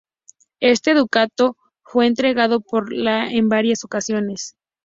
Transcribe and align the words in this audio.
Este 0.61 0.95
ducado 0.95 1.57
fue 1.83 2.07
entregado 2.07 2.59
por 2.61 2.91
la 2.91 3.29
en 3.29 3.49
varias 3.49 3.83
ocasiones. 3.83 4.55